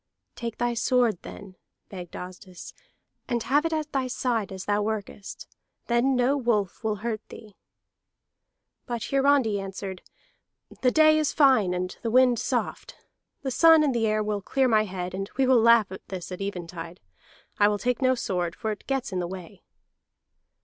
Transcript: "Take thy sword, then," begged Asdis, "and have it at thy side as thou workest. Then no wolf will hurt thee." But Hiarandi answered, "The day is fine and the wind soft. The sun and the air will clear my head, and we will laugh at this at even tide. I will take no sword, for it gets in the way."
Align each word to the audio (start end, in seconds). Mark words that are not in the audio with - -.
"Take 0.35 0.57
thy 0.57 0.73
sword, 0.73 1.21
then," 1.21 1.57
begged 1.89 2.15
Asdis, 2.15 2.73
"and 3.27 3.43
have 3.43 3.67
it 3.67 3.71
at 3.71 3.91
thy 3.91 4.07
side 4.07 4.51
as 4.51 4.65
thou 4.65 4.81
workest. 4.81 5.47
Then 5.85 6.15
no 6.15 6.35
wolf 6.35 6.83
will 6.83 6.95
hurt 7.05 7.21
thee." 7.29 7.55
But 8.87 9.03
Hiarandi 9.11 9.59
answered, 9.59 10.01
"The 10.81 10.89
day 10.89 11.19
is 11.19 11.33
fine 11.33 11.75
and 11.75 11.95
the 12.01 12.09
wind 12.09 12.39
soft. 12.39 12.97
The 13.43 13.51
sun 13.51 13.83
and 13.83 13.93
the 13.93 14.07
air 14.07 14.23
will 14.23 14.41
clear 14.41 14.67
my 14.67 14.85
head, 14.85 15.13
and 15.13 15.29
we 15.37 15.45
will 15.45 15.61
laugh 15.61 15.91
at 15.91 16.07
this 16.07 16.31
at 16.31 16.41
even 16.41 16.65
tide. 16.65 16.99
I 17.59 17.67
will 17.67 17.77
take 17.77 18.01
no 18.01 18.15
sword, 18.15 18.55
for 18.55 18.71
it 18.71 18.87
gets 18.87 19.11
in 19.11 19.19
the 19.19 19.27
way." 19.27 19.61